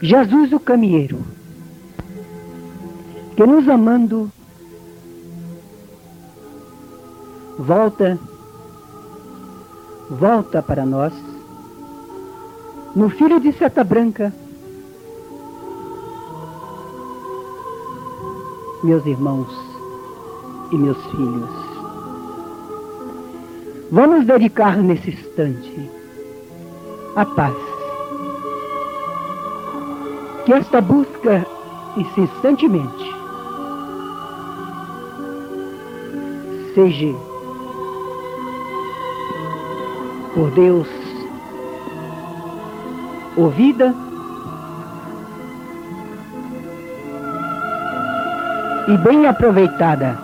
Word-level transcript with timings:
Jesus 0.00 0.52
o 0.52 0.60
caminheiro, 0.60 1.18
que 3.34 3.46
nos 3.46 3.66
amando 3.68 4.30
volta, 7.58 8.18
volta 10.10 10.62
para 10.62 10.84
nós, 10.84 11.12
no 12.94 13.08
filho 13.08 13.40
de 13.40 13.52
seta 13.52 13.82
branca, 13.82 14.32
meus 18.82 19.04
irmãos 19.06 19.48
e 20.72 20.76
meus 20.76 21.02
filhos. 21.06 21.50
Vamos 23.90 24.26
dedicar 24.26 24.76
nesse 24.76 25.10
instante 25.10 25.90
a 27.14 27.24
paz. 27.24 27.65
Que 30.46 30.52
esta 30.52 30.80
busca 30.80 31.44
incessantemente 31.96 33.04
seja 36.72 37.12
por 40.32 40.48
Deus 40.52 40.86
ouvida 43.36 43.92
e 48.86 48.96
bem 48.98 49.26
aproveitada. 49.26 50.16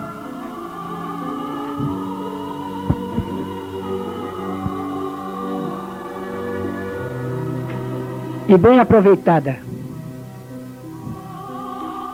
E 8.46 8.56
bem 8.56 8.78
aproveitada 8.78 9.71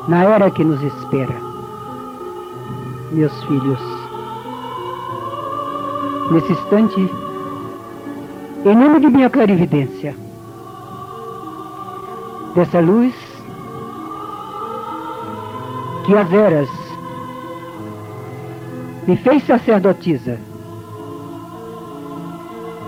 na 0.09 0.25
era 0.25 0.51
que 0.51 0.65
nos 0.65 0.83
espera. 0.83 1.37
Meus 3.13 3.45
filhos, 3.45 3.81
nesse 6.31 6.53
instante, 6.53 7.11
em 8.65 8.75
nome 8.77 9.01
de 9.01 9.09
minha 9.09 9.31
clarividência, 9.31 10.17
dessa 12.55 12.81
luz 12.81 13.15
que 16.05 16.17
as 16.17 16.33
eras 16.33 16.69
me 19.07 19.17
fez 19.19 19.45
sacerdotisa, 19.45 20.39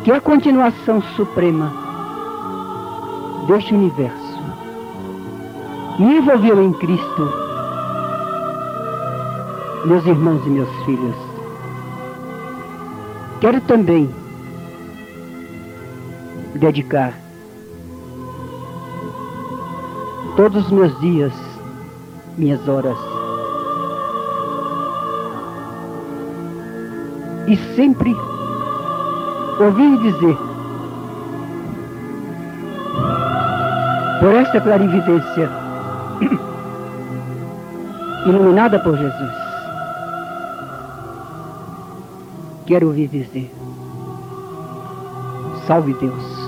que 0.04 0.10
é 0.10 0.16
a 0.16 0.20
continuação 0.20 1.02
suprema 1.16 1.70
deste 3.46 3.74
universo, 3.74 4.29
me 6.00 6.16
envolveu 6.16 6.62
em 6.62 6.72
Cristo, 6.72 7.28
meus 9.84 10.06
irmãos 10.06 10.40
e 10.46 10.48
meus 10.48 10.70
filhos. 10.86 11.14
Quero 13.38 13.60
também 13.60 14.08
dedicar 16.54 17.12
todos 20.36 20.64
os 20.64 20.70
meus 20.70 20.98
dias, 21.00 21.34
minhas 22.38 22.66
horas, 22.66 22.96
e 27.46 27.56
sempre 27.76 28.16
ouvi 29.60 29.98
dizer, 29.98 30.38
por 34.20 34.34
esta 34.34 34.60
clarividência, 34.62 35.69
iluminada 38.26 38.78
por 38.80 38.96
Jesus, 38.96 39.34
quero 42.66 42.88
ouvir 42.88 43.08
dizer, 43.08 43.50
salve 45.66 45.94
Deus. 45.94 46.40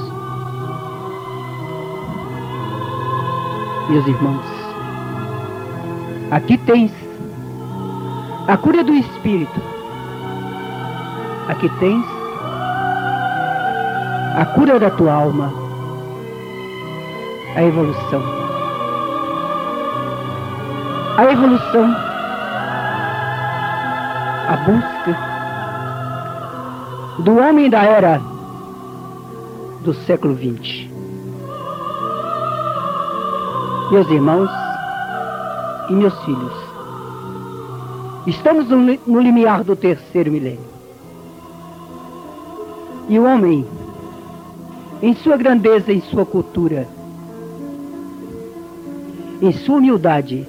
Meus 3.88 4.06
irmãos, 4.06 4.46
aqui 6.30 6.58
tens 6.58 6.92
a 8.48 8.56
cura 8.56 8.84
do 8.84 8.92
Espírito 8.92 9.72
Aqui 11.48 11.68
tens 11.80 12.04
a 14.36 14.46
cura 14.54 14.78
da 14.78 14.90
tua 14.90 15.12
alma, 15.12 15.52
a 17.56 17.62
evolução. 17.62 18.22
A 21.22 21.30
evolução, 21.30 21.84
a 24.48 24.56
busca 24.66 25.16
do 27.22 27.38
homem 27.38 27.70
da 27.70 27.84
era 27.84 28.20
do 29.84 29.94
século 29.94 30.34
XX. 30.34 30.88
Meus 33.92 34.10
irmãos 34.10 34.50
e 35.90 35.92
meus 35.92 36.24
filhos, 36.24 36.52
estamos 38.26 38.66
no 39.06 39.20
limiar 39.20 39.62
do 39.62 39.76
terceiro 39.76 40.32
milênio. 40.32 40.66
E 43.08 43.16
o 43.16 43.24
homem, 43.24 43.64
em 45.00 45.14
sua 45.14 45.36
grandeza, 45.36 45.92
em 45.92 46.00
sua 46.00 46.26
cultura, 46.26 46.88
em 49.40 49.52
sua 49.52 49.76
humildade, 49.76 50.48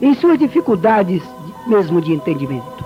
em 0.00 0.14
suas 0.14 0.38
dificuldades 0.38 1.22
mesmo 1.66 2.00
de 2.00 2.12
entendimento, 2.12 2.84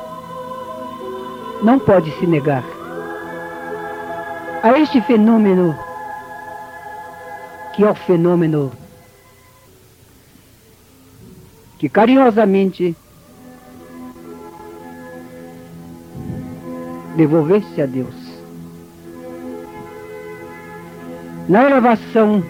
não 1.63 1.79
pode 1.79 2.11
se 2.19 2.27
negar 2.27 2.65
a 4.63 4.79
este 4.79 5.01
fenômeno 5.03 5.77
que 7.75 7.85
é 7.85 7.91
o 7.91 7.95
fenômeno 7.95 8.71
que 11.79 11.89
carinhosamente 11.89 12.95
devolver-se 17.17 17.83
a 17.83 17.87
Deus. 17.87 18.15
Na 21.49 21.65
elevação, 21.65 22.43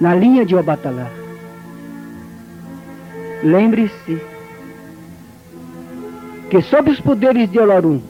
na 0.00 0.14
linha 0.14 0.44
de 0.44 0.56
Obatalá, 0.56 1.10
lembre-se 3.42 4.20
que 6.50 6.62
sob 6.62 6.90
os 6.90 7.00
poderes 7.00 7.50
de 7.50 7.58
Olorum, 7.58 8.00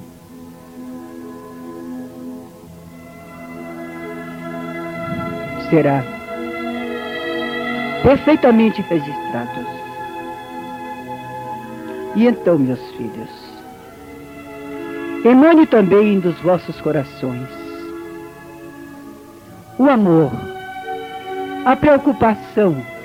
será 5.71 6.05
perfeitamente 8.03 8.83
registrado. 8.83 9.67
E 12.15 12.27
então, 12.27 12.59
meus 12.59 12.81
filhos, 12.93 13.47
Emane 15.25 15.67
também 15.67 16.21
dos 16.21 16.39
vossos 16.41 16.81
corações 16.81 17.67
o 19.79 19.91
amor, 19.91 20.31
a 21.65 21.77
preocupação. 21.77 22.96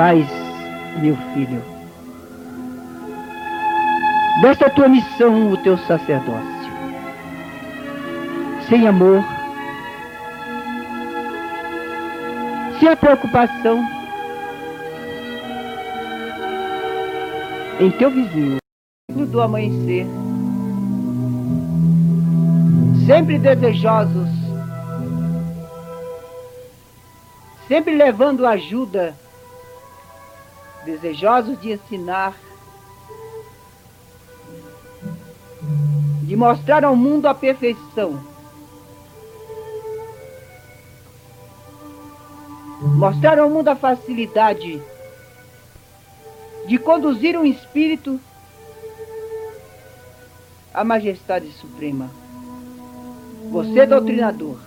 Faz, 0.00 0.26
meu 1.02 1.14
filho, 1.34 1.62
desta 4.40 4.70
tua 4.70 4.88
missão 4.88 5.52
o 5.52 5.58
teu 5.58 5.76
sacerdócio. 5.76 6.72
Sem 8.66 8.88
amor, 8.88 9.22
sem 12.78 12.88
a 12.88 12.96
preocupação. 12.96 13.86
Em 17.78 17.90
teu 17.90 18.10
vizinho. 18.10 18.56
Do 19.10 19.42
amanhecer, 19.42 20.06
sempre 23.06 23.38
desejosos, 23.38 24.30
sempre 27.68 27.94
levando 27.94 28.46
ajuda, 28.46 29.14
desejosos 30.84 31.60
de 31.60 31.72
ensinar, 31.72 32.34
de 36.22 36.36
mostrar 36.36 36.84
ao 36.84 36.96
mundo 36.96 37.26
a 37.26 37.34
perfeição. 37.34 38.20
Mostrar 42.96 43.38
ao 43.38 43.50
mundo 43.50 43.68
a 43.68 43.76
facilidade 43.76 44.82
de 46.66 46.78
conduzir 46.78 47.36
um 47.36 47.44
espírito 47.44 48.20
a 50.72 50.84
majestade 50.84 51.50
suprema. 51.52 52.10
Você, 53.50 53.84
doutrinador. 53.84 54.58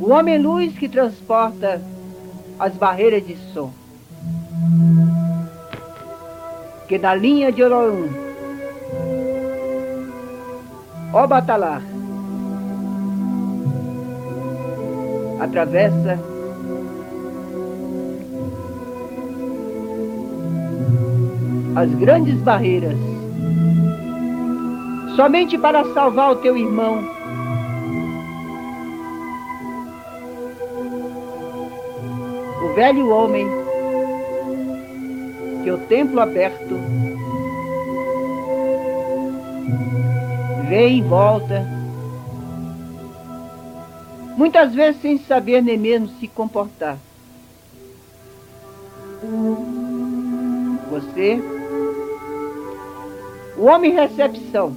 O 0.00 0.10
homem-luz 0.10 0.78
que 0.78 0.88
transporta 0.88 1.82
as 2.58 2.72
barreiras 2.74 3.26
de 3.26 3.36
som. 3.52 3.72
Que 6.88 6.98
na 6.98 7.14
linha 7.14 7.50
de 7.50 7.64
Ororum, 7.64 8.08
ó 11.12 11.26
Batalar, 11.26 11.82
atravessa 15.40 16.18
as 21.74 21.92
grandes 21.94 22.36
barreiras 22.42 22.96
somente 25.16 25.58
para 25.58 25.84
salvar 25.92 26.32
o 26.32 26.36
teu 26.36 26.56
irmão. 26.56 27.02
O 32.62 32.74
velho 32.74 33.08
homem 33.08 33.65
que 35.66 35.70
o 35.72 35.78
templo 35.78 36.20
aberto 36.20 36.76
vem 40.68 40.98
e 40.98 41.02
volta, 41.02 41.66
muitas 44.36 44.72
vezes 44.72 45.02
sem 45.02 45.18
saber 45.18 45.60
nem 45.60 45.76
mesmo 45.76 46.06
se 46.20 46.28
comportar. 46.28 46.96
Você, 50.88 51.42
o 53.58 53.64
homem 53.64 53.90
recepção, 53.90 54.72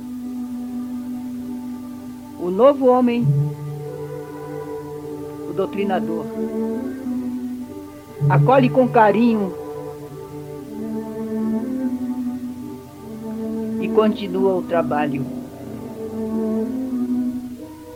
o 2.40 2.50
novo 2.50 2.88
homem, 2.88 3.28
o 5.48 5.54
doutrinador, 5.54 6.26
acolhe 8.28 8.72
com 8.72 8.90
carinho 8.90 9.69
e 13.80 13.88
continua 13.90 14.56
o 14.56 14.62
trabalho. 14.62 15.26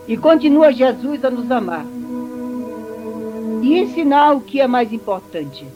E 0.06 0.16
continua 0.16 0.72
Jesus 0.72 1.24
a 1.24 1.30
nos 1.30 1.50
amar. 1.50 1.84
E 3.62 3.78
ensinar 3.78 4.32
o 4.32 4.40
que 4.40 4.60
é 4.60 4.66
mais 4.66 4.92
importante: 4.92 5.66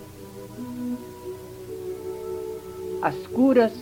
as 3.01 3.17
curas 3.29 3.73